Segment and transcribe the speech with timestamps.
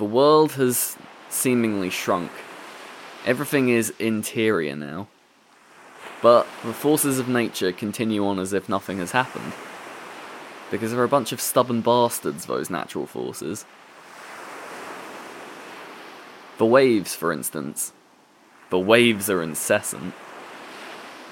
[0.00, 0.96] The world has
[1.28, 2.30] seemingly shrunk.
[3.26, 5.08] Everything is interior now.
[6.22, 9.52] But the forces of nature continue on as if nothing has happened.
[10.70, 13.66] Because they're a bunch of stubborn bastards, those natural forces.
[16.56, 17.92] The waves, for instance.
[18.70, 20.14] The waves are incessant.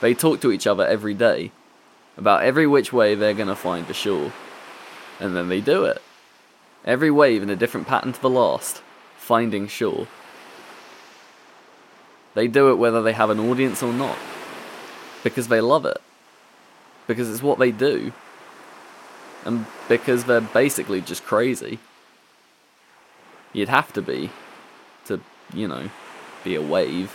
[0.03, 1.53] They talk to each other every day
[2.19, 4.31] about every which way they're going to find the shore.
[5.21, 6.03] And then they do it.
[6.89, 8.83] Every wave in a different pattern to the last,
[9.19, 10.07] finding shore.
[12.33, 14.17] They do it whether they have an audience or not.
[15.23, 16.01] Because they love it.
[17.07, 18.13] Because it's what they do.
[19.45, 21.79] And because they're basically just crazy.
[23.53, 24.31] You'd have to be
[25.05, 25.21] to,
[25.53, 25.91] you know,
[26.43, 27.15] be a wave.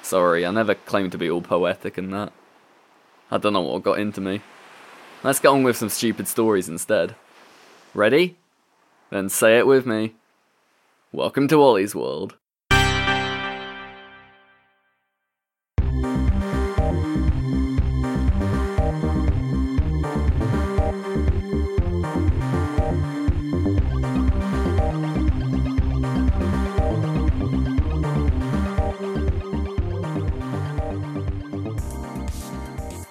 [0.00, 2.32] Sorry, I never claimed to be all poetic and that.
[3.30, 4.40] I don't know what got into me.
[5.22, 7.16] Let's get on with some stupid stories instead.
[7.96, 8.36] Ready?
[9.10, 10.16] Then say it with me.
[11.12, 12.34] Welcome to Ollie's World.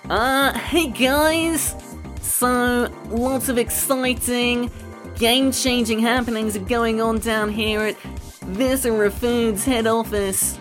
[0.10, 1.83] Uh, hey guys!
[2.44, 4.70] So, lots of exciting,
[5.16, 10.60] game changing happenings are going on down here at Viscera Foods head office.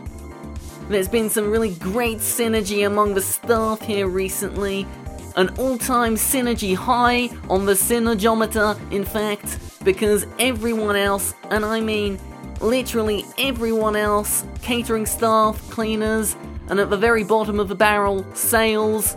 [0.89, 4.87] There's been some really great synergy among the staff here recently.
[5.35, 11.81] An all time synergy high on the synergometer, in fact, because everyone else, and I
[11.81, 12.17] mean
[12.61, 16.37] literally everyone else, catering staff, cleaners,
[16.69, 19.17] and at the very bottom of the barrel, sales,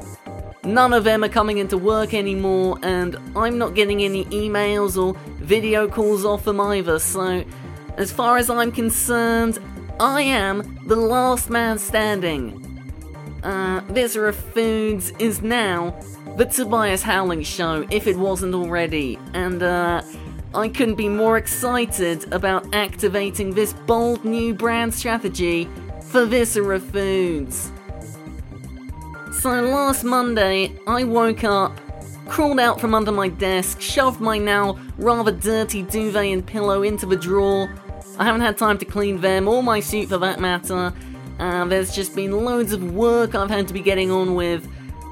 [0.66, 5.14] None of them are coming into work anymore, and I'm not getting any emails or
[5.37, 7.45] video calls off them either, so
[7.98, 9.59] as far as I'm concerned,
[9.99, 12.61] I am the last man standing.
[13.43, 15.98] Uh, Viscera Foods is now
[16.36, 20.02] the Tobias Howling Show, if it wasn't already, and uh,
[20.55, 25.70] I couldn't be more excited about activating this bold new brand strategy
[26.02, 27.71] for Viscera Foods.
[29.45, 31.80] So last Monday, I woke up,
[32.26, 37.06] crawled out from under my desk, shoved my now rather dirty duvet and pillow into
[37.06, 37.72] the drawer.
[38.17, 40.92] I haven't had time to clean them, or my suit for that matter.
[41.38, 44.67] Uh, there's just been loads of work I've had to be getting on with.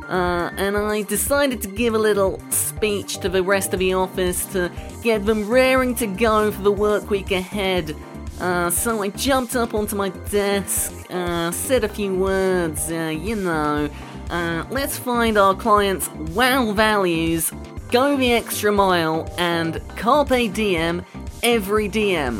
[0.10, 4.48] Uh, and I decided to give a little speech to the rest of the office
[4.48, 4.72] to
[5.04, 7.96] get them raring to go for the work week ahead.
[8.40, 13.36] Uh, so I jumped up onto my desk, uh, said a few words, uh, you
[13.36, 13.92] know,
[14.34, 17.52] uh, let's find our clients' wow values,
[17.92, 21.06] go the extra mile, and carpe diem
[21.44, 22.40] every DM.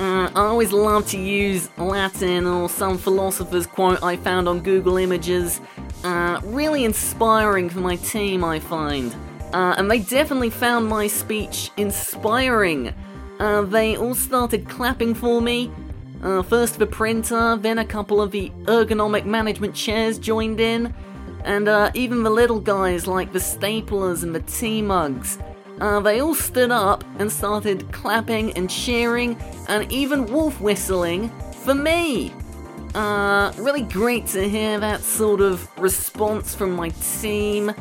[0.00, 4.96] Uh, I always love to use Latin or some philosopher's quote I found on Google
[4.96, 5.60] Images.
[6.02, 9.14] Uh, really inspiring for my team, I find.
[9.52, 12.94] Uh, and they definitely found my speech inspiring.
[13.38, 15.70] Uh, they all started clapping for me,
[16.22, 20.94] uh, first the printer, then a couple of the ergonomic management chairs joined in,
[21.44, 25.38] and uh, even the little guys like the staplers and the tea mugs.
[25.80, 29.36] Uh, they all stood up and started clapping and cheering
[29.68, 31.28] and even wolf whistling
[31.62, 32.32] for me.
[32.94, 36.88] Uh, really great to hear that sort of response from my
[37.20, 37.74] team.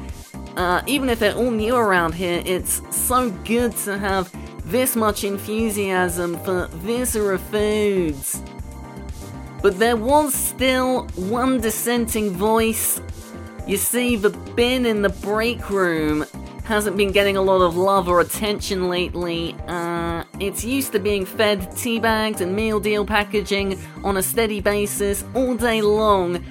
[0.57, 4.29] Uh, even if they're all new around here, it's so good to have
[4.65, 8.41] this much enthusiasm for Viscera Foods.
[9.61, 12.99] But there was still one dissenting voice.
[13.67, 16.25] You see, the bin in the break room
[16.65, 19.55] hasn't been getting a lot of love or attention lately.
[19.67, 24.61] Uh, it's used to being fed tea bags and meal deal packaging on a steady
[24.61, 26.43] basis all day long.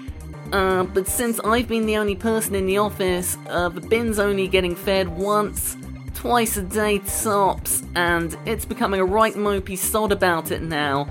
[0.52, 4.46] Uh, but since I've been the only person in the office, uh, the bin's only
[4.46, 5.76] getting fed once
[6.24, 11.06] twice a day tops, and it's becoming a right mopey sod about it now.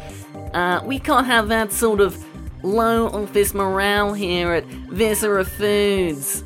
[0.56, 2.18] Uh, we can't have that sort of
[2.64, 6.44] low office morale here at Viscera Foods.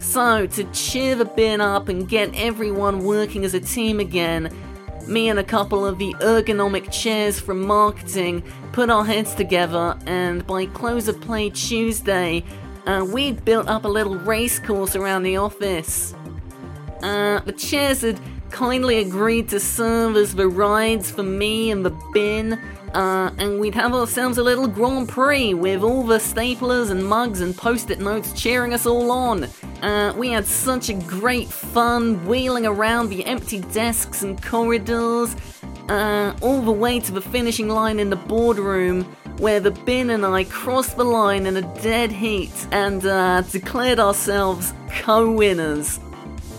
[0.00, 4.54] So, to cheer the bin up and get everyone working as a team again,
[5.06, 8.42] me and a couple of the ergonomic chairs from marketing
[8.72, 12.44] put our heads together, and by close of play Tuesday,
[12.84, 16.14] uh, we'd built up a little race course around the office.
[17.04, 18.18] Uh, the chairs had
[18.50, 22.58] kindly agreed to serve as the rides for me and the bin.
[22.94, 27.40] Uh, and we'd have ourselves a little Grand Prix with all the staplers and mugs
[27.40, 29.44] and post it notes cheering us all on.
[29.82, 35.36] Uh, we had such a great fun wheeling around the empty desks and corridors.
[35.88, 39.04] uh, all the way to the finishing line in the boardroom,
[39.38, 43.98] where the bin and I crossed the line in a dead heat and uh, declared
[43.98, 45.98] ourselves co winners.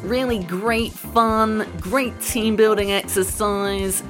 [0.05, 4.03] Really great fun, great team building exercise.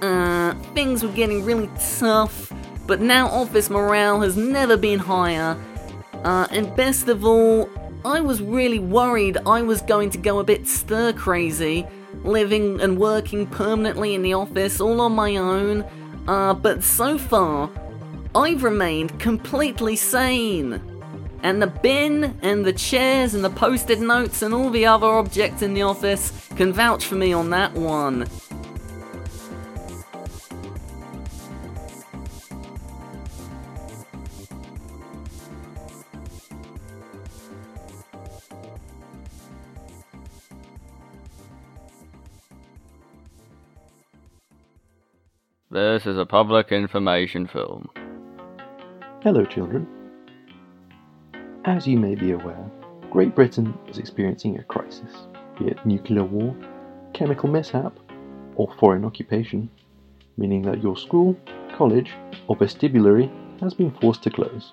[0.00, 1.68] Uh, things were getting really
[1.98, 2.50] tough,
[2.86, 5.56] but now office morale has never been higher.
[6.24, 7.68] Uh, and best of all,
[8.02, 11.86] I was really worried I was going to go a bit stir crazy,
[12.24, 15.84] living and working permanently in the office all on my own.
[16.28, 17.68] Uh, but so far,
[18.34, 20.80] I've remained completely sane.
[21.44, 25.08] And the bin and the chairs and the post it notes and all the other
[25.08, 28.28] objects in the office can vouch for me on that one.
[45.72, 47.88] This is a public information film.
[49.22, 50.01] Hello, children.
[51.64, 52.68] As you may be aware,
[53.08, 56.56] Great Britain is experiencing a crisis, be it nuclear war,
[57.12, 57.96] chemical mishap,
[58.56, 59.70] or foreign occupation,
[60.36, 61.36] meaning that your school,
[61.76, 62.14] college,
[62.48, 63.30] or vestibulary
[63.60, 64.72] has been forced to close.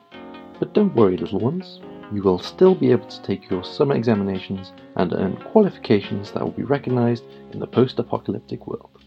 [0.57, 1.79] But don't worry, little ones,
[2.11, 6.49] you will still be able to take your summer examinations and earn qualifications that will
[6.49, 9.05] be recognized in the post apocalyptic world.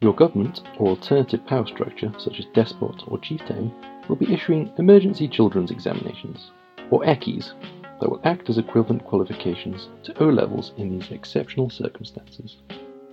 [0.00, 3.70] Your government or alternative power structure, such as despot or chieftain,
[4.08, 6.50] will be issuing emergency children's examinations,
[6.90, 7.52] or ECCEs,
[8.00, 12.56] that will act as equivalent qualifications to O levels in these exceptional circumstances.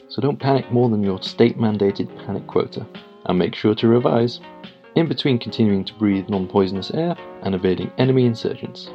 [0.08, 2.86] So don't panic more than your state mandated panic quota,
[3.26, 4.40] and make sure to revise,
[4.96, 8.90] in between continuing to breathe non poisonous air and evading enemy insurgents.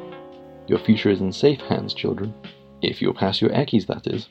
[0.67, 2.35] Your future is in safe hands, children,
[2.83, 4.29] if you'll pass your ECCEs, that is.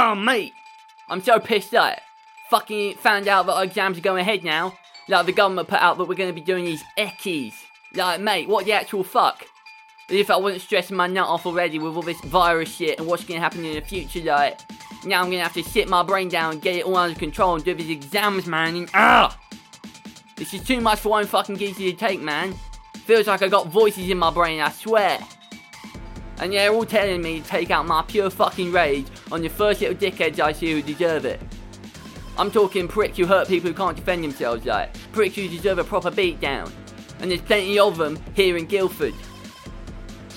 [0.00, 0.54] Oh, mate,
[1.08, 2.02] I'm so pissed that
[2.50, 4.78] fucking found out that our exams are going ahead now.
[5.08, 7.54] Like, the government put out that we're going to be doing these ECCEs.
[7.94, 9.44] Like, mate, what the actual fuck?
[10.08, 13.24] If I wasn't stressing my nut off already with all this virus shit and what's
[13.24, 14.60] going to happen in the future, like.
[15.04, 17.18] Now I'm going to have to sit my brain down and get it all under
[17.18, 19.36] control and do these exams, man, and ah!
[20.36, 22.54] This is too much for one fucking geezer to take, man.
[23.04, 25.18] Feels like I got voices in my brain, I swear.
[26.40, 29.80] And they're all telling me to take out my pure fucking rage on your first
[29.80, 31.40] little dickheads I see who deserve it.
[32.38, 35.84] I'm talking pricks who hurt people who can't defend themselves, like pricks who deserve a
[35.84, 36.70] proper beatdown.
[37.20, 39.14] And there's plenty of them here in Guildford.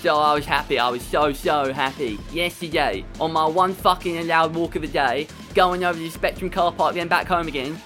[0.01, 2.17] So I was happy, I was so, so happy.
[2.33, 6.71] Yesterday, on my one fucking allowed walk of the day, going over the Spectrum car
[6.71, 7.79] park, then back home again,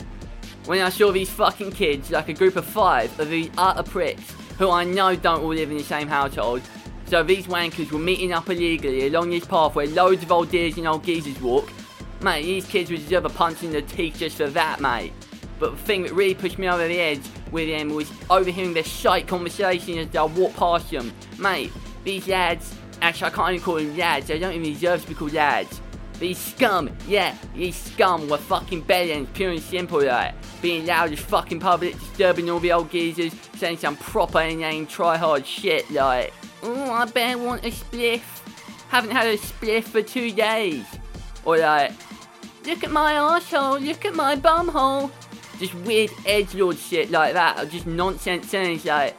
[0.63, 4.33] when I saw these fucking kids, like a group of five of these utter pricks,
[4.57, 6.61] who I know don't all live in the same household,
[7.05, 10.77] so these wankers were meeting up illegally along this path where loads of old dears
[10.77, 11.71] and old geezers walk.
[12.21, 15.13] Mate, these kids would deserve a punch in the teeth just for that, mate.
[15.59, 17.21] But the thing that really pushed me over the edge
[17.51, 21.13] with them was overhearing their shite conversation as I walked past them.
[21.37, 21.71] Mate,
[22.03, 25.13] these lads, actually I can't even call them lads, they don't even deserve to be
[25.13, 25.81] called lads.
[26.19, 30.33] These scum, yeah, these scum were fucking bellends, pure and simple like.
[30.61, 35.17] Being loud as fucking public, disturbing all the old geezers, saying some proper inane try
[35.17, 36.33] hard shit like.
[36.67, 38.23] Oh, I bet want a spliff.
[38.89, 40.83] Haven't had a spliff for two days.
[41.45, 41.91] Or like,
[42.65, 45.11] look at my arsehole, look at my bumhole.
[45.59, 49.15] Just weird edgelord shit like that, or just nonsense things like,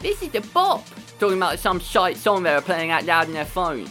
[0.00, 0.86] this is the bop.
[1.18, 3.90] Talking about some shite song they were playing out loud on their phone.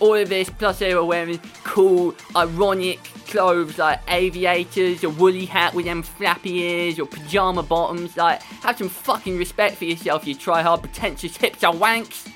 [0.00, 5.74] All of this, plus they were wearing cool, ironic clothes like aviators, a woolly hat
[5.74, 8.16] with them flappy ears, or pajama bottoms.
[8.16, 12.32] Like, have some fucking respect for yourself, you try hard, pretentious hipster wanks.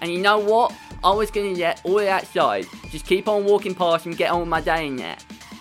[0.00, 0.74] And you know what?
[1.02, 4.30] I was gonna get all of that side, just keep on walking past and get
[4.30, 5.16] on with my day in there.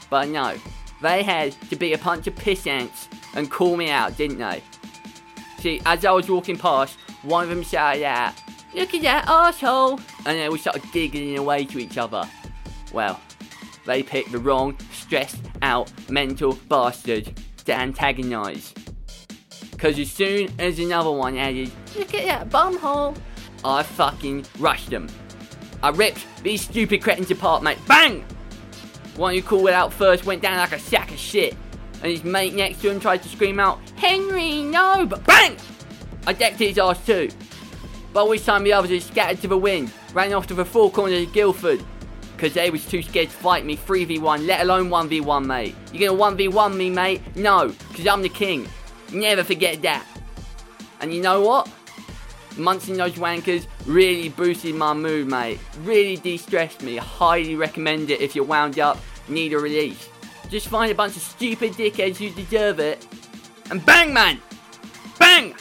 [0.10, 0.58] But no,
[1.02, 4.62] they had to be a bunch of piss ants and call me out, didn't they?
[5.60, 8.34] See, as I was walking past, one of them shouted out,
[8.74, 10.00] Look at that asshole!
[10.26, 12.24] And then we started giggling away to each other.
[12.94, 13.20] Well,
[13.86, 17.34] they picked the wrong, stressed out, mental bastard
[17.66, 18.74] to antagonise.
[19.72, 23.18] Because as soon as another one added, Look at that bumhole!
[23.64, 25.08] I fucking rushed them.
[25.82, 27.78] I ripped these stupid cretins apart, mate.
[27.88, 28.26] Bang!
[29.16, 31.56] One who called out first went down like a sack of shit.
[32.02, 35.06] And his mate next to him tried to scream out, Henry, no!
[35.06, 35.58] But bang!
[36.26, 37.30] I decked his ass too.
[38.14, 40.90] By which time the others had scattered to the wind, ran off to the four
[40.92, 41.84] corners of Guildford.
[42.38, 45.76] Cause they was too scared to fight me 3v1, let alone 1v1, mate.
[45.92, 47.22] You're gonna 1v1 me, mate?
[47.36, 48.68] No, cause I'm the king.
[49.12, 50.06] Never forget that.
[51.02, 51.70] And you know what?
[52.60, 55.60] Munching those wankers really boosted my mood, mate.
[55.84, 56.98] Really de-stressed me.
[56.98, 58.98] Highly recommend it if you're wound up,
[59.28, 60.10] need a release.
[60.50, 63.08] Just find a bunch of stupid dickheads who deserve it,
[63.70, 64.42] and bang, man!
[65.20, 65.56] Bang!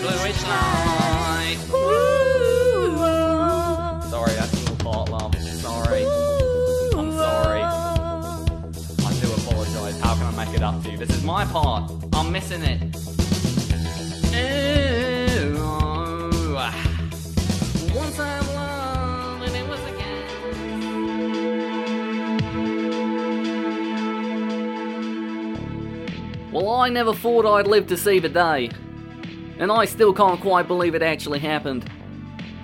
[0.00, 0.89] Bluish light.
[11.00, 11.90] This is my part.
[12.12, 12.78] I'm missing it.
[17.94, 18.38] Once I
[19.42, 20.12] and it was again.
[26.52, 28.68] Well, I never thought I'd live to see the day.
[29.58, 31.90] And I still can't quite believe it actually happened.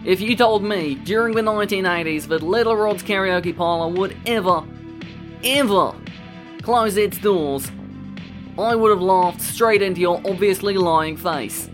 [0.05, 4.63] If you told me during the 1980s that Little Rod's karaoke parlor would ever,
[5.43, 5.95] ever
[6.61, 7.71] close its doors,
[8.59, 11.69] I would have laughed straight into your obviously lying face.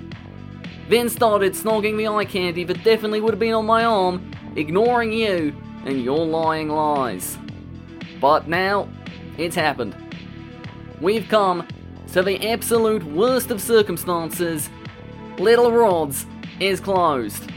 [0.88, 5.12] Then started snogging the eye candy that definitely would have been on my arm, ignoring
[5.12, 7.38] you and your lying lies.
[8.20, 8.88] But now,
[9.38, 9.94] it's happened.
[11.00, 11.66] We've come
[12.12, 14.68] to the absolute worst of circumstances.
[15.38, 16.26] Little Rods
[16.60, 17.50] is closed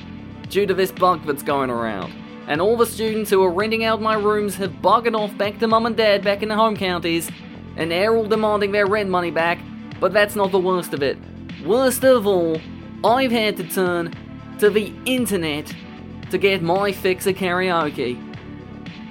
[0.50, 2.14] due to this bug that's going around.
[2.48, 5.68] And all the students who are renting out my rooms have buggered off back to
[5.68, 7.30] mum and dad back in the home counties,
[7.78, 9.60] and they're all demanding their rent money back,
[10.00, 11.18] but that's not the worst of it.
[11.66, 12.60] Worst of all,
[13.04, 14.14] I've had to turn
[14.60, 15.74] to the internet
[16.32, 18.22] to get my fix of karaoke.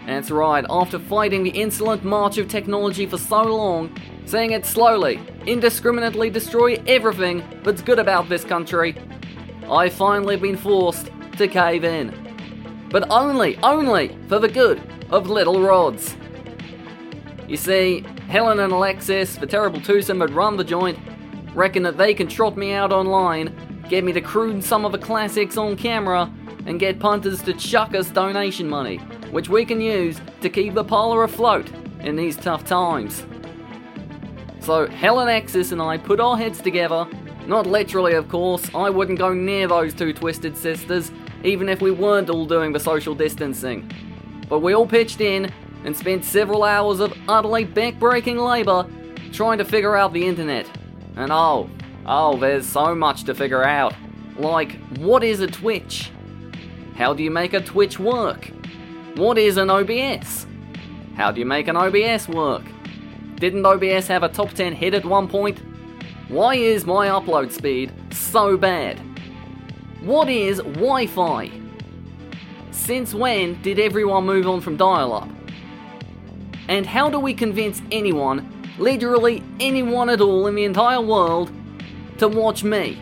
[0.06, 5.21] That's right, after fighting the insolent march of technology for so long, seeing it slowly,
[5.47, 8.97] indiscriminately destroy everything that's good about this country,
[9.71, 12.12] I've finally been forced to cave in.
[12.90, 14.80] But only, only for the good
[15.11, 16.16] of Little Rods.
[17.49, 18.04] You see,
[18.35, 20.99] Helen and Alexis, the terrible twosome had run the joint,
[21.55, 23.55] reckon that they can trot me out online,
[23.88, 26.29] get me to croon some of the classics on camera,
[26.67, 28.97] and get punters to chuck us donation money,
[29.31, 33.25] which we can use to keep the parlour afloat in these tough times.
[34.59, 37.07] So Helen Axis and I put our heads together.
[37.47, 38.69] Not literally, of course.
[38.75, 41.12] I wouldn't go near those two twisted sisters,
[41.45, 43.88] even if we weren't all doing the social distancing.
[44.49, 45.53] But we all pitched in
[45.85, 48.87] and spent several hours of utterly back-breaking labour
[49.33, 50.69] trying to figure out the internet.
[51.17, 51.71] And oh,
[52.07, 53.95] oh, there's so much to figure out.
[54.37, 56.11] Like, what is a Twitch?
[56.97, 58.50] How do you make a Twitch work?
[59.17, 60.47] What is an OBS?
[61.17, 62.64] How do you make an OBS work?
[63.37, 65.61] Didn't OBS have a top 10 hit at one point?
[66.29, 68.99] Why is my upload speed so bad?
[70.00, 71.50] What is Wi Fi?
[72.71, 75.29] Since when did everyone move on from dial up?
[76.68, 81.50] And how do we convince anyone, literally anyone at all in the entire world,
[82.18, 82.99] to watch me?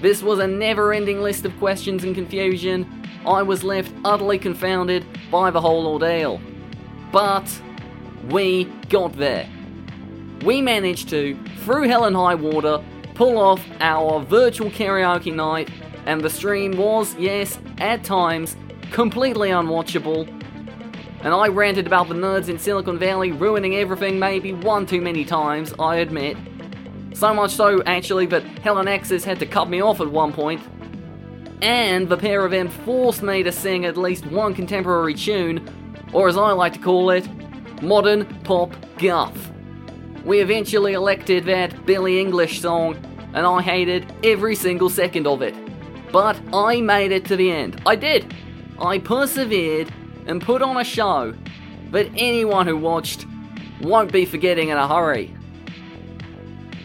[0.00, 3.08] This was a never ending list of questions and confusion.
[3.26, 6.40] I was left utterly confounded by the whole ordeal.
[7.12, 7.60] But
[8.30, 9.48] we got there.
[10.44, 12.82] We managed to, through hell and high water,
[13.14, 15.70] pull off our virtual karaoke night,
[16.06, 18.56] and the stream was, yes, at times,
[18.90, 20.41] completely unwatchable.
[21.22, 25.24] And I ranted about the nerds in Silicon Valley ruining everything maybe one too many
[25.24, 26.36] times, I admit.
[27.14, 30.60] So much so, actually, that Helen Axis had to cut me off at one point.
[31.62, 35.70] And the pair of them forced me to sing at least one contemporary tune,
[36.12, 37.28] or as I like to call it,
[37.80, 39.52] modern pop guff.
[40.24, 42.96] We eventually elected that Billy English song,
[43.32, 45.54] and I hated every single second of it.
[46.10, 47.80] But I made it to the end.
[47.86, 48.34] I did.
[48.80, 49.92] I persevered
[50.26, 51.34] and put on a show
[51.90, 53.26] that anyone who watched
[53.80, 55.34] won't be forgetting in a hurry.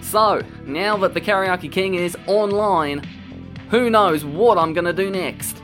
[0.01, 3.03] So, now that the Karaoke King is online,
[3.69, 5.57] who knows what I'm gonna do next?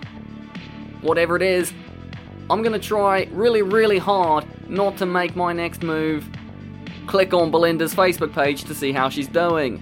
[1.01, 1.73] Whatever it is,
[2.49, 6.27] I'm gonna try really, really hard not to make my next move.
[7.07, 9.81] Click on Belinda's Facebook page to see how she's doing.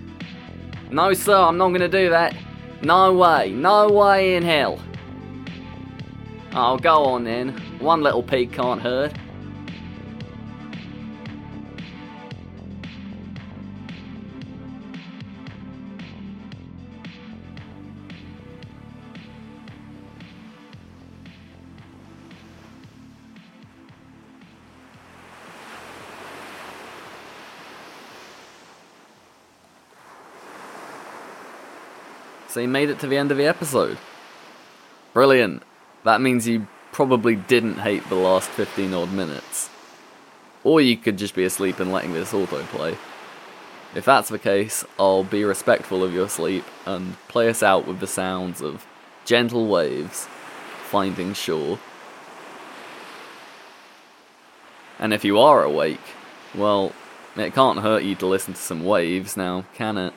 [0.91, 2.36] No, sir, I'm not gonna do that.
[2.83, 4.79] No way, no way in hell.
[6.53, 7.70] Oh, go on then.
[7.81, 9.11] One little pig can't hurt.
[32.47, 33.97] So you made it to the end of the episode.
[35.13, 35.63] Brilliant.
[36.03, 39.69] That means you probably didn't hate the last 15 odd minutes.
[40.63, 42.98] Or you could just be asleep and letting this autoplay.
[43.93, 48.00] If that's the case, I'll be respectful of your sleep and play us out with
[48.00, 48.86] the sounds of
[49.25, 50.27] gentle waves
[50.83, 51.79] finding shore.
[55.00, 56.00] And if you are awake,
[56.53, 56.93] well,
[57.36, 60.13] it can't hurt you to listen to some waves now, can it?